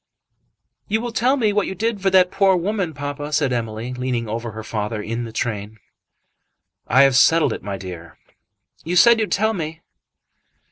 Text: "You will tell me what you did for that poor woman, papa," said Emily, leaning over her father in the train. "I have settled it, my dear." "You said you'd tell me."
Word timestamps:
"You 0.87 0.99
will 0.99 1.11
tell 1.11 1.37
me 1.37 1.53
what 1.53 1.67
you 1.67 1.75
did 1.75 2.01
for 2.01 2.09
that 2.09 2.31
poor 2.31 2.55
woman, 2.55 2.95
papa," 2.95 3.31
said 3.31 3.53
Emily, 3.53 3.93
leaning 3.93 4.27
over 4.27 4.49
her 4.53 4.63
father 4.63 4.99
in 4.99 5.25
the 5.25 5.31
train. 5.31 5.77
"I 6.87 7.03
have 7.03 7.15
settled 7.15 7.53
it, 7.53 7.61
my 7.61 7.77
dear." 7.77 8.17
"You 8.83 8.95
said 8.95 9.19
you'd 9.19 9.31
tell 9.31 9.53
me." 9.53 9.81